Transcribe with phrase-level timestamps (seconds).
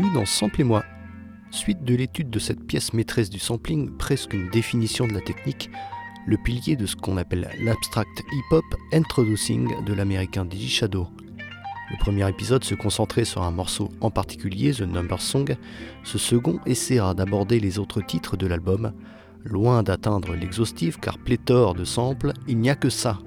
[0.00, 0.84] Dans Sample et moi.
[1.50, 5.70] Suite de l'étude de cette pièce maîtresse du sampling, presque une définition de la technique,
[6.26, 11.08] le pilier de ce qu'on appelle l'abstract hip-hop introducing de l'américain Digi Shadow.
[11.90, 15.56] Le premier épisode se concentrait sur un morceau en particulier, The Number Song.
[16.04, 18.94] Ce second essaiera d'aborder les autres titres de l'album.
[19.44, 23.18] Loin d'atteindre l'exhaustive car pléthore de samples, il n'y a que ça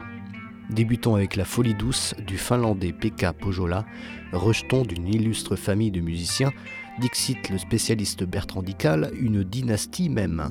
[0.70, 3.86] Débutons avec la folie douce du finlandais Pekka Pojola,
[4.34, 6.52] rejeton d'une illustre famille de musiciens,
[7.00, 10.50] Dixit le spécialiste Bertrand Dical, une dynastie même.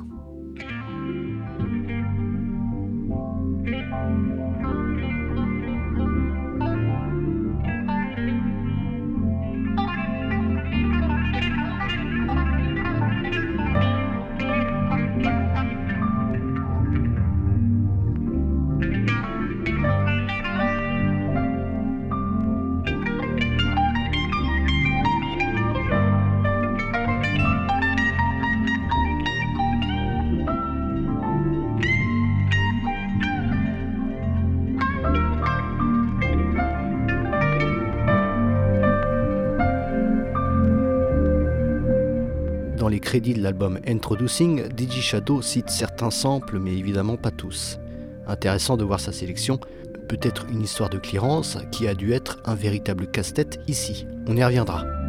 [43.14, 47.78] Crédit de l'album Introducing, DJ Shadow cite certains samples, mais évidemment pas tous.
[48.26, 49.60] Intéressant de voir sa sélection,
[50.08, 54.08] peut-être une histoire de clearance qui a dû être un véritable casse-tête ici.
[54.26, 55.03] On y reviendra.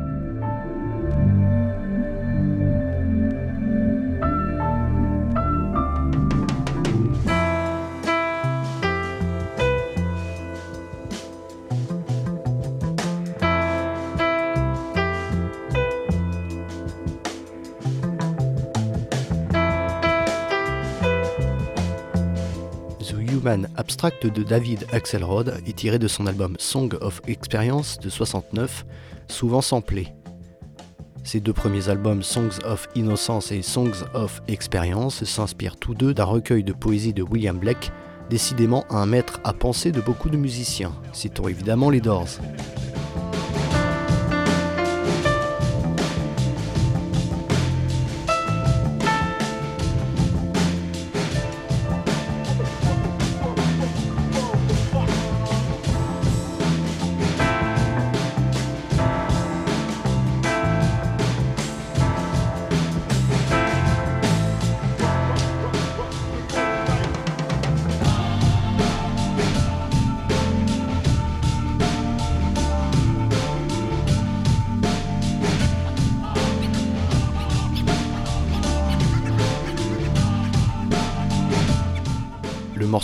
[23.85, 28.83] Abstract de David Axelrod est tiré de son album Song of Experience de 69,
[29.27, 30.07] souvent samplé.
[31.23, 36.23] Ces deux premiers albums, Songs of Innocence et Songs of Experience, s'inspirent tous deux d'un
[36.23, 37.91] recueil de poésie de William Blake,
[38.27, 40.93] décidément un maître à penser de beaucoup de musiciens.
[41.13, 42.39] Citons évidemment les Doors.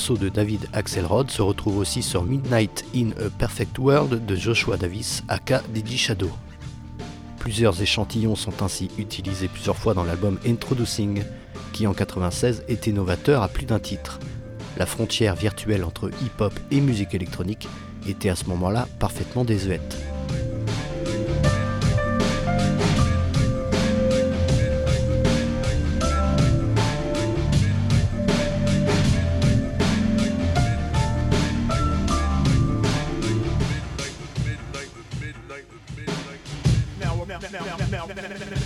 [0.02, 4.76] Morceau de David Axelrod se retrouve aussi sur Midnight in a Perfect World de Joshua
[4.76, 6.32] Davis, aka Digi Shadow.
[7.38, 11.22] Plusieurs échantillons sont ainsi utilisés plusieurs fois dans l'album Introducing,
[11.72, 14.18] qui en 96 était novateur à plus d'un titre.
[14.76, 17.68] La frontière virtuelle entre hip-hop et musique électronique
[18.08, 20.00] était à ce moment-là parfaitement désuète.
[38.22, 38.58] Yeah.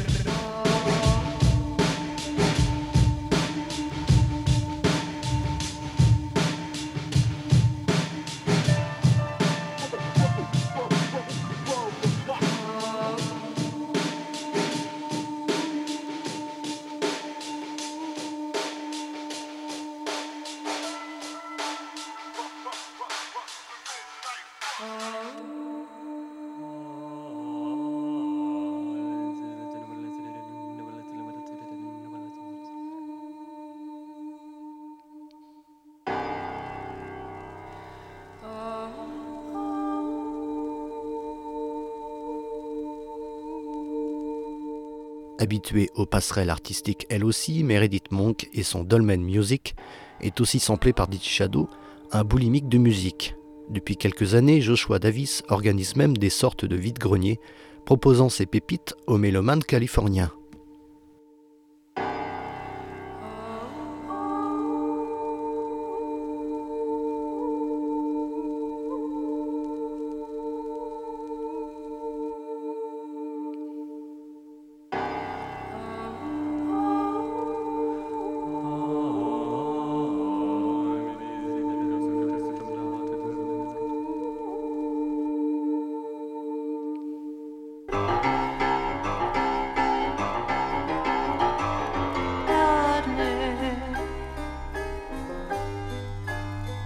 [45.45, 49.75] Habituée aux passerelles artistiques elle aussi, Meredith Monk et son Dolmen Music
[50.19, 51.69] est aussi samplé par DJ Shadow,
[52.11, 53.35] un boulimique de musique.
[53.69, 57.39] Depuis quelques années, Joshua Davis organise même des sortes de vide-greniers,
[57.85, 60.31] proposant ses pépites aux mélomanes californiens.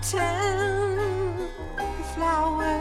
[0.09, 1.35] tell
[1.77, 2.79] the flower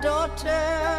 [0.00, 0.89] daughter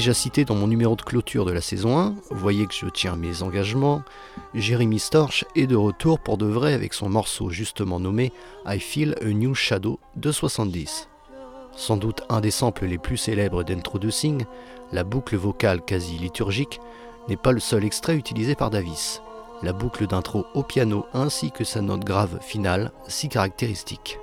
[0.00, 3.16] Déjà cité dans mon numéro de clôture de la saison 1, voyez que je tiens
[3.16, 4.02] mes engagements,
[4.54, 8.32] Jeremy Storch est de retour pour de vrai avec son morceau justement nommé
[8.64, 11.10] I Feel a New Shadow de 70.
[11.76, 14.46] Sans doute un des samples les plus célèbres d'Introducing,
[14.90, 16.80] la boucle vocale quasi liturgique
[17.28, 19.20] n'est pas le seul extrait utilisé par Davis.
[19.62, 24.18] La boucle d'intro au piano ainsi que sa note grave finale, si caractéristique.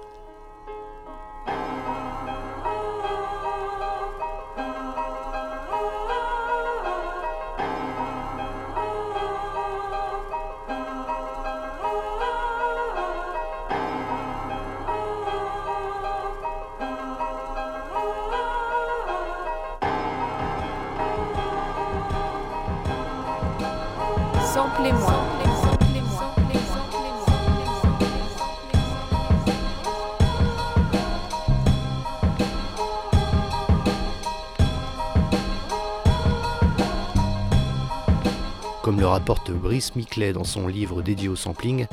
[39.17, 41.87] Rapporte Brice Miclet dans son livre dédié au sampling,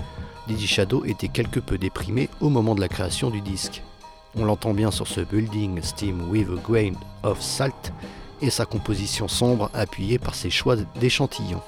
[0.47, 3.83] Didi Shadow était quelque peu déprimé au moment de la création du disque.
[4.37, 6.93] On l'entend bien sur ce Building Steam with a Grain
[7.23, 7.95] of Salt
[8.43, 11.63] et sa composition sombre appuyée par ses choix d'échantillons.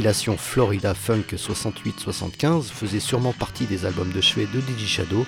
[0.00, 5.26] Compilation Florida Funk 68-75 faisait sûrement partie des albums de chevet de DJ Shadow.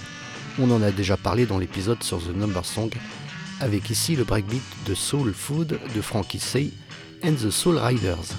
[0.59, 2.89] On en a déjà parlé dans l'épisode sur The Number Song,
[3.61, 6.71] avec ici le breakbeat de Soul Food de Frankie Say
[7.23, 8.35] and the Soul Riders.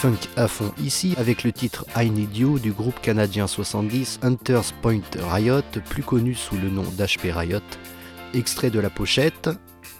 [0.00, 4.72] Funk à fond ici avec le titre I Need You du groupe canadien 70 Hunters
[4.80, 7.60] Point Riot, plus connu sous le nom d'HP Riot.
[8.32, 9.50] Extrait de la pochette,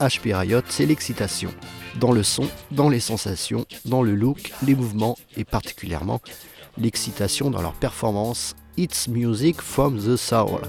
[0.01, 1.51] HP Riot, c'est l'excitation.
[1.99, 6.23] Dans le son, dans les sensations, dans le look, les mouvements et particulièrement
[6.79, 8.57] l'excitation dans leur performance.
[8.79, 10.63] It's music from the soul.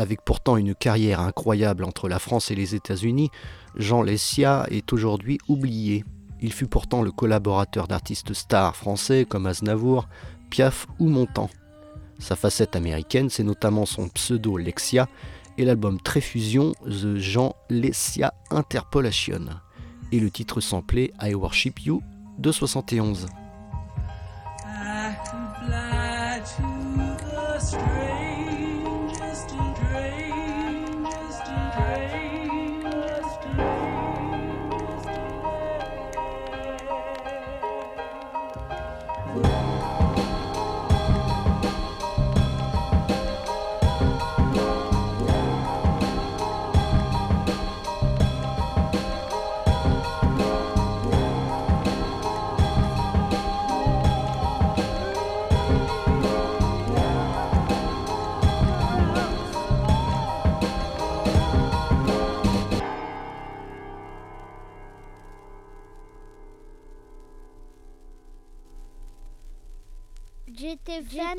[0.00, 3.28] Avec pourtant une carrière incroyable entre la France et les États-Unis,
[3.76, 6.06] Jean Lessia est aujourd'hui oublié.
[6.40, 10.08] Il fut pourtant le collaborateur d'artistes stars français comme Aznavour,
[10.48, 11.50] Piaf ou Montand.
[12.18, 15.06] Sa facette américaine, c'est notamment son pseudo Lexia
[15.58, 19.48] et l'album Tréfusion The Jean Lessia Interpolation
[20.12, 22.02] et le titre samplé I Worship You
[22.38, 23.26] de 71.
[27.70, 28.09] J'étais jeune, jeune,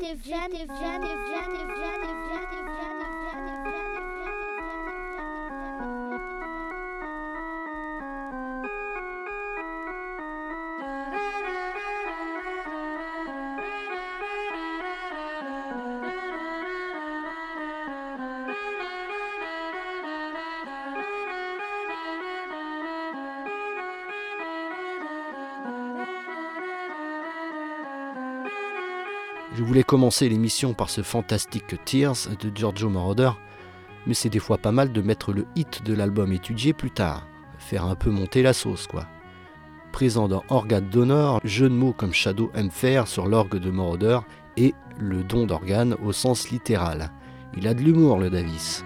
[0.00, 1.31] jeune, jeune, jeune, jeune,
[29.84, 33.30] commencer l'émission par ce fantastique Tears de Giorgio Moroder,
[34.06, 37.26] mais c'est des fois pas mal de mettre le hit de l'album étudié plus tard,
[37.58, 39.06] faire un peu monter la sauce quoi.
[39.92, 44.20] Présent dans Organe d'honneur, jeu de mots comme Shadow aime faire sur l'orgue de Moroder
[44.56, 47.10] et le don d'organe au sens littéral.
[47.56, 48.84] Il a de l'humour le Davis.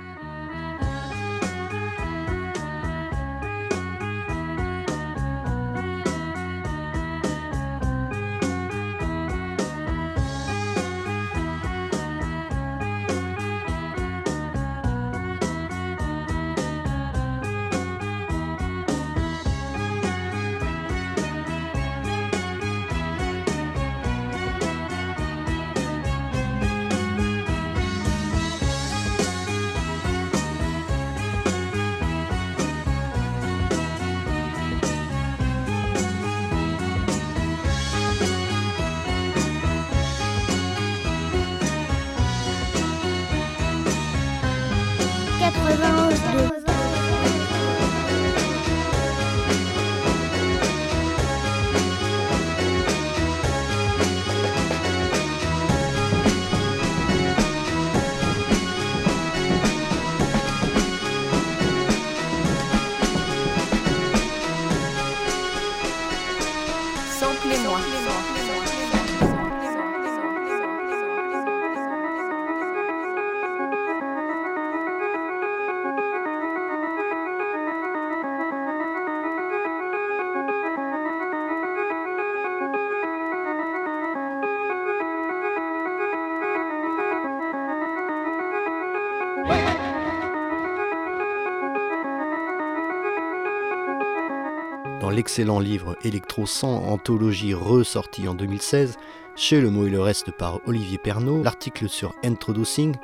[95.26, 98.96] L'excellent livre Electro 100, anthologie ressortie en 2016,
[99.34, 102.94] chez Le mot et le reste par Olivier Pernaud, l'article sur Introducing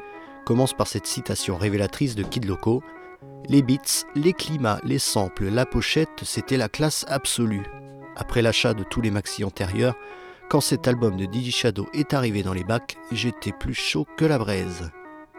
[0.47, 2.81] commence par cette citation révélatrice de Kid Loco
[3.49, 7.67] Les beats, les climats, les samples, la pochette, c'était la classe absolue.
[8.14, 9.97] Après l'achat de tous les maxi antérieurs,
[10.49, 14.25] quand cet album de Digi Shadow est arrivé dans les bacs, j'étais plus chaud que
[14.25, 14.93] la braise.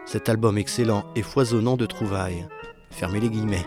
[0.04, 2.46] Cet album excellent et foisonnant de trouvailles.
[2.90, 3.64] Fermez les guillemets.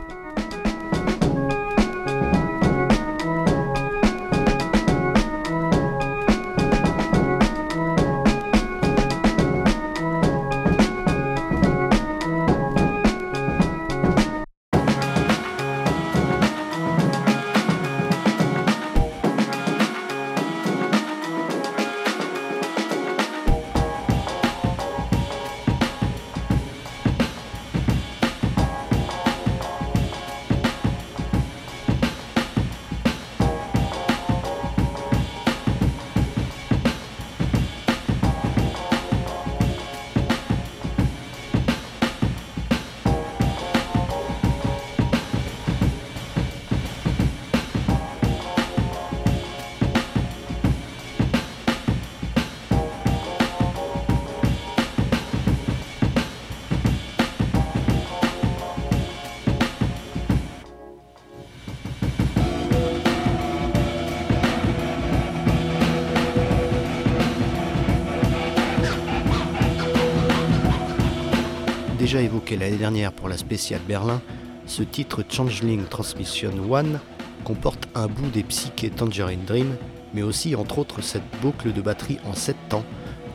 [72.55, 74.21] L'année dernière pour la spéciale Berlin,
[74.65, 76.99] ce titre Changeling Transmission One
[77.43, 79.75] comporte un bout des psychés Tangerine Dream,
[80.13, 82.85] mais aussi entre autres cette boucle de batterie en 7 temps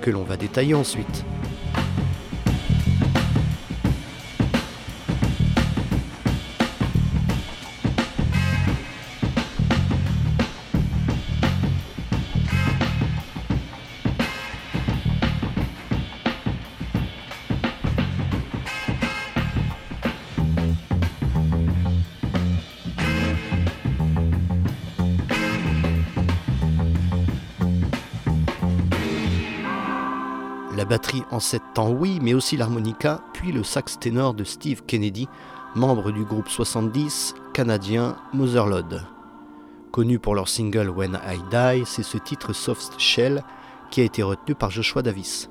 [0.00, 1.24] que l'on va détailler ensuite.
[30.92, 35.26] Batterie en sept temps, oui, mais aussi l'harmonica, puis le sax ténor de Steve Kennedy,
[35.74, 39.02] membre du groupe 70 canadien Motherlode.
[39.90, 43.42] Connu pour leur single When I Die, c'est ce titre Soft Shell
[43.90, 45.48] qui a été retenu par Joshua Davis.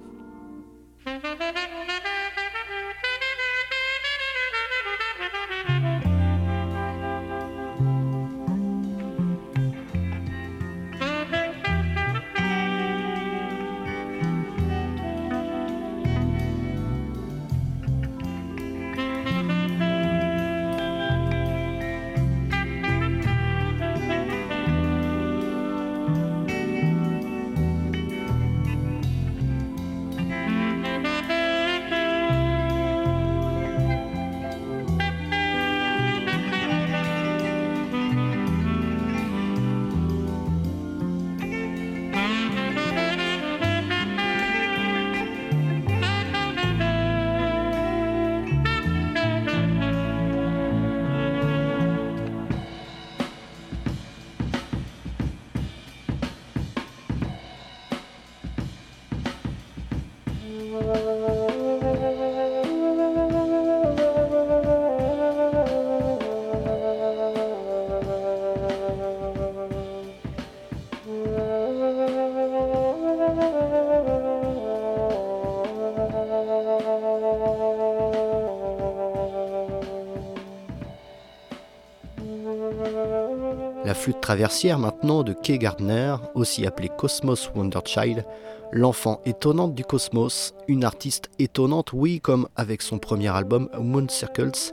[83.92, 88.26] La flûte traversière maintenant de Kay Gardner, aussi appelée Cosmos Wonderchild,
[88.72, 94.72] l'enfant étonnante du cosmos, une artiste étonnante, oui, comme avec son premier album Moon Circles,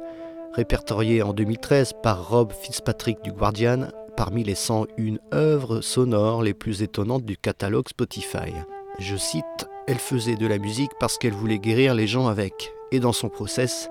[0.53, 6.83] répertorié en 2013 par Rob Fitzpatrick du Guardian, parmi les 101 œuvres sonores les plus
[6.83, 8.55] étonnantes du catalogue Spotify.
[9.01, 13.01] Je cite, Elle faisait de la musique parce qu'elle voulait guérir les gens avec, et
[13.01, 13.91] dans son process,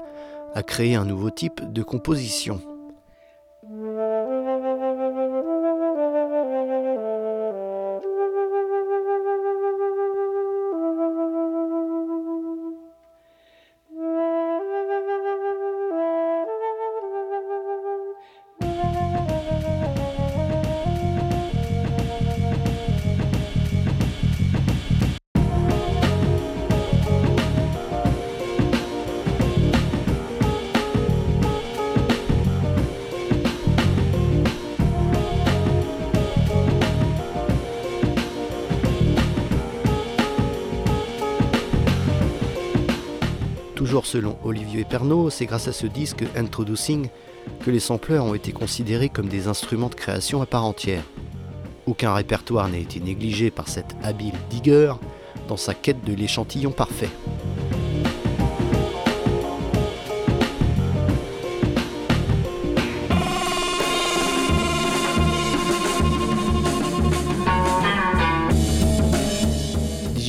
[0.53, 2.61] a créé un nouveau type de composition.
[44.07, 47.09] Selon Olivier Pernaud, c'est grâce à ce disque Introducing
[47.65, 51.03] que les sampleurs ont été considérés comme des instruments de création à part entière.
[51.85, 54.93] Aucun répertoire n'a été négligé par cet habile digger
[55.49, 57.09] dans sa quête de l'échantillon parfait.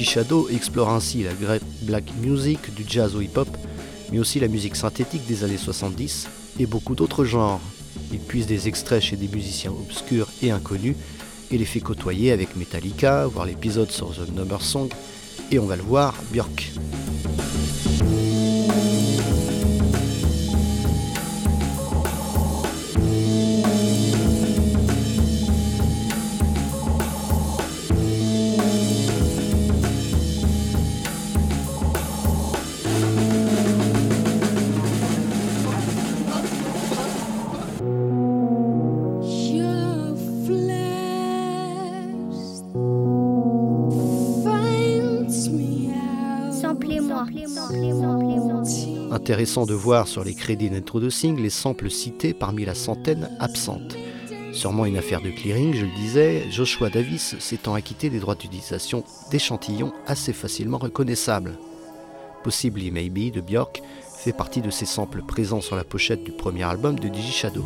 [0.09, 1.31] Shadow explore ainsi la
[1.83, 3.47] black music, du jazz au hip-hop,
[4.13, 7.61] mais aussi la musique synthétique des années 70 et beaucoup d'autres genres.
[8.13, 10.97] Il puise des extraits chez des musiciens obscurs et inconnus
[11.51, 14.89] et les fait côtoyer avec Metallica, voir l'épisode sur The Number Song,
[15.51, 16.73] et on va le voir, Björk.
[49.49, 53.97] Intéressant de voir sur les crédits d'introducing les samples cités parmi la centaine absente.
[54.53, 59.05] Sûrement une affaire de clearing, je le disais, Joshua Davis s'étant acquitté des droits d'utilisation
[59.31, 61.59] d'échantillons assez facilement reconnaissables.
[62.45, 63.81] Possibly Maybe de Björk
[64.19, 67.65] fait partie de ces samples présents sur la pochette du premier album de Digi Shadow.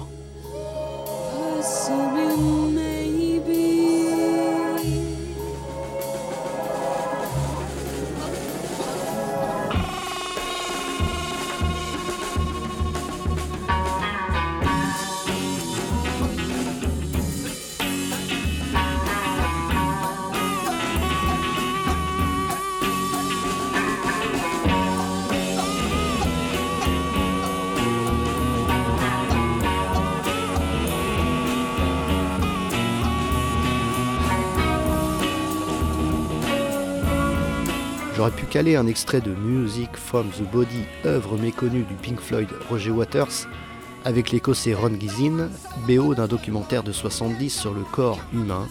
[38.65, 43.49] Un extrait de Music from the Body, œuvre méconnue du Pink Floyd Roger Waters,
[44.05, 45.51] avec l'écossais Ron Gizin,
[45.89, 48.69] BO d'un documentaire de 70 sur le corps humain,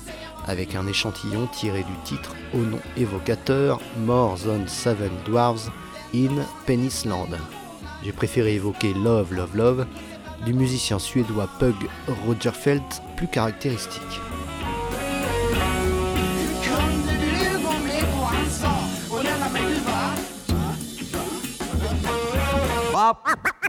[0.47, 5.69] avec un échantillon tiré du titre au nom évocateur More Than Seven Dwarves
[6.15, 7.37] in Penisland.
[8.01, 9.85] J'ai préféré évoquer Love, Love, Love
[10.45, 11.75] du musicien suédois Pug
[12.25, 12.81] Rogerfeld,
[13.17, 14.21] plus caractéristique.
[23.11, 23.27] Bob,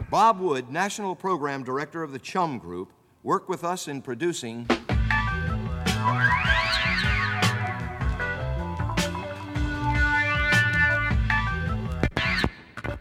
[0.09, 4.65] Bob Wood, National Program Director of the Chum Group, worked with us in producing.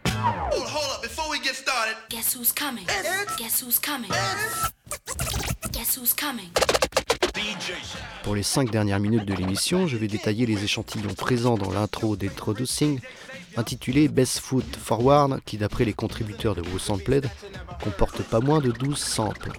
[0.08, 1.94] Hold up, before we get started.
[2.08, 2.86] Guess who's coming?
[3.38, 4.10] Guess who's coming?
[5.70, 6.50] Guess who's coming?
[8.22, 12.14] Pour les 5 dernières minutes de l'émission, je vais détailler les échantillons présents dans l'intro
[12.14, 13.00] d'Introducing,
[13.56, 17.28] intitulé Best Foot Forward, qui d'après les contributeurs de Bruce Sampled,
[17.82, 19.52] comporte pas moins de 12 samples.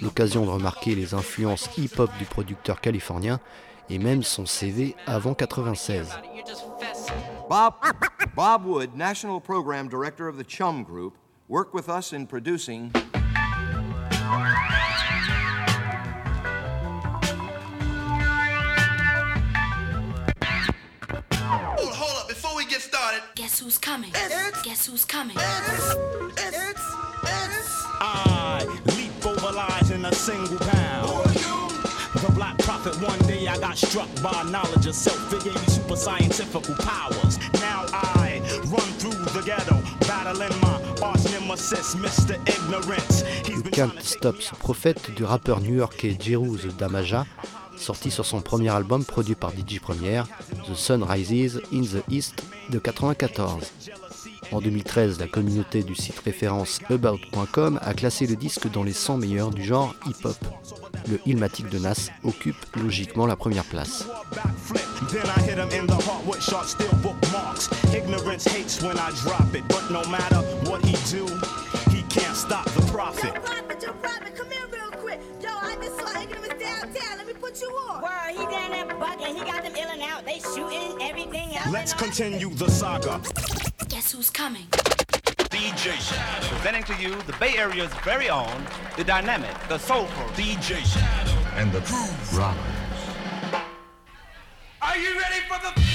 [0.00, 3.40] L'occasion de remarquer les influences hip-hop du producteur californien
[3.90, 6.08] et même son CV avant 96.
[7.48, 11.14] Bob, Wood, National Program Director of the Chum Group,
[11.48, 12.90] with us in producing.
[23.64, 24.12] Who's coming?
[24.62, 25.36] Guess who's coming?
[27.98, 31.24] I leap over lies in a single pound.
[32.14, 35.32] The black prophet, one day I got struck by knowledge of self.
[35.32, 37.38] It gave me super scientific powers.
[37.54, 42.36] Now I run through the ghetto, battling my arch nemesis, Mr.
[42.46, 43.24] Ignorance.
[44.60, 47.24] Prophète du rappeur new-yorkais Jeruz Damaja,
[47.76, 49.80] sorti sur son premier album produit par DJ
[50.68, 53.64] The Sun Rises in the East de 94.
[54.52, 59.18] En 2013, la communauté du site référence about.com a classé le disque dans les 100
[59.18, 60.36] meilleurs du genre hip-hop.
[61.10, 64.06] Le Illmatic de Nas occupe logiquement la première place.
[77.54, 77.54] Downtown.
[77.54, 78.02] Let me put you on.
[78.02, 79.38] Word, he down there bugging.
[79.38, 80.24] He got them ill and out.
[80.24, 81.70] They shooting everything out.
[81.72, 83.20] Let's continue the saga.
[83.88, 84.66] Guess who's coming?
[85.50, 86.46] DJ Shadow.
[86.56, 91.30] Presenting to you the Bay Area's very own, the dynamic, the soulful DJ Shadow.
[91.56, 92.56] and the Groove Rollers.
[94.82, 95.93] Are you ready for the.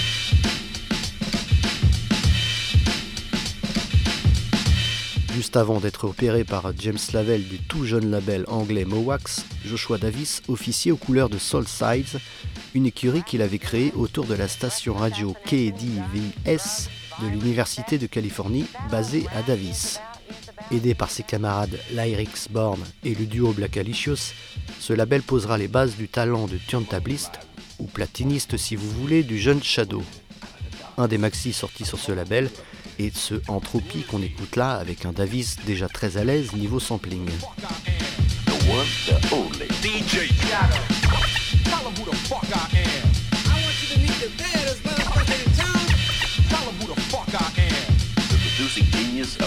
[5.33, 10.41] Juste avant d'être opéré par James Lavelle du tout jeune label anglais Mowax, Joshua Davis
[10.47, 12.19] officiait aux couleurs de Soul Sides,
[12.73, 16.89] une écurie qu'il avait créée autour de la station radio KDVS
[17.21, 19.99] de l'Université de Californie basée à Davis.
[20.71, 24.33] Aidé par ses camarades Lyrix Born et le duo Black Alicious,
[24.79, 27.39] ce label posera les bases du talent de turntabliste,
[27.77, 30.03] ou platiniste si vous voulez, du jeune Shadow.
[30.97, 32.49] Un des maxi sortis sur ce label
[32.99, 37.27] et ce Entropie qu'on écoute là avec un Davis déjà très à l'aise niveau sampling.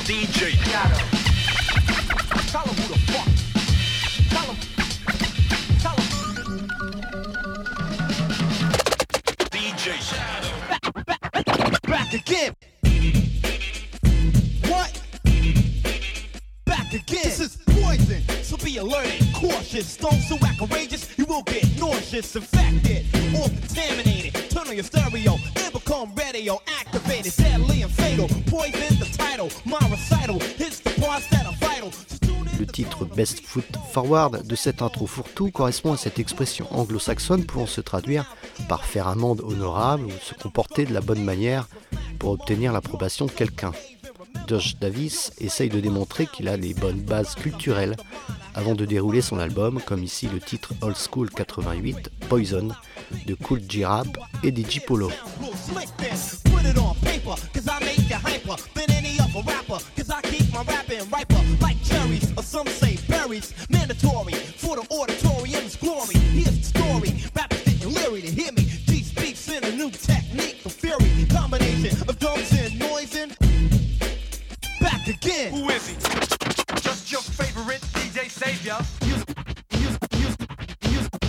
[0.04, 0.96] DJ Shadow.
[2.50, 3.41] Tell him who the
[22.12, 24.50] get nauseous, infected, or contaminated.
[24.50, 28.28] Turn on your stereo and become radio activated, deadly and fatal.
[28.46, 31.90] Poison the title, my recital hits the parts that are vital.
[31.92, 36.18] So tune in Le titre Best Foot Forward de cette intro fourre-tout correspond à cette
[36.18, 38.34] expression anglo-saxonne pouvant se traduire
[38.68, 41.68] par faire amende honorable ou se comporter de la bonne manière
[42.18, 43.72] pour obtenir l'approbation de quelqu'un.
[44.46, 47.96] Josh Davis essaye de démontrer qu'il a les bonnes bases culturelles
[48.54, 52.68] avant de dérouler son album, comme ici le titre Old School 88, Poison,
[53.26, 55.10] de Cool G-Rap et DJ Polo.
[78.42, 78.78] Savior.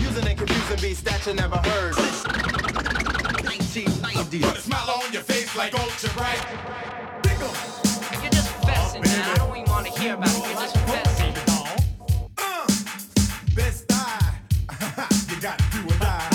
[0.02, 1.96] Using and confusing beats that you never heard.
[3.46, 4.40] 1990.
[4.40, 6.42] Put a smile on your face like ultra bright.
[7.22, 7.54] Dig 'em.
[8.22, 9.30] You're just fessing, man.
[9.30, 10.44] I don't even want to hear about it.
[10.48, 11.34] You're just fessing.
[12.38, 12.66] Uh,
[13.56, 14.34] best die.
[15.30, 16.30] you gotta do or die.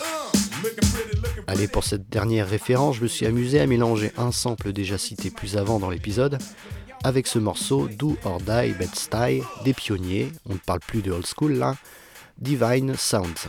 [0.00, 0.30] Uh,
[0.62, 4.32] looking pretty, looking Allez, pour cette dernière référence, je me suis amusé à mélanger un
[4.32, 6.38] sample déjà cité plus avant dans l'épisode
[7.04, 11.12] avec ce morceau Do or Die Bed Style des pionniers, on ne parle plus de
[11.12, 11.76] old school là,
[12.38, 13.48] Divine Sounds.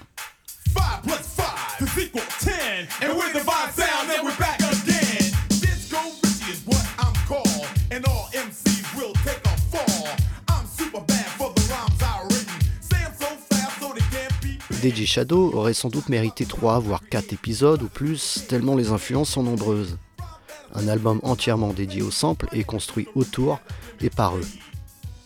[14.84, 19.30] DJ Shadow aurait sans doute mérité 3 voire 4 épisodes ou plus, tellement les influences
[19.30, 19.98] sont nombreuses.
[20.76, 23.60] Un album entièrement dédié aux samples et construit autour
[24.02, 24.46] et par eux.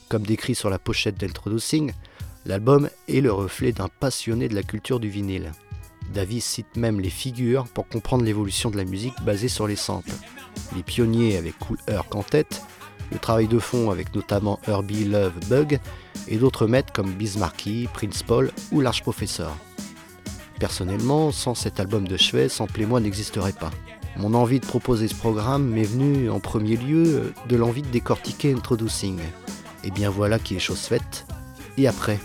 [0.07, 1.91] Comme décrit sur la pochette d'Introducing,
[2.45, 5.51] l'album est le reflet d'un passionné de la culture du vinyle.
[6.13, 10.11] Davis cite même les figures pour comprendre l'évolution de la musique basée sur les samples.
[10.75, 12.61] Les pionniers avec Cool Herc en tête,
[13.11, 15.79] le travail de fond avec notamment Herbie Love Bug
[16.27, 19.55] et d'autres maîtres comme Bismarcky, Prince Paul ou Large Professor.
[20.59, 23.71] Personnellement, sans cet album de chevet, Sample et moi n'existerait pas.
[24.19, 28.53] Mon envie de proposer ce programme m'est venue en premier lieu de l'envie de décortiquer
[28.53, 29.17] Introducing.
[29.85, 31.25] Et bien voilà qui est chose faite.
[31.77, 32.19] Et après,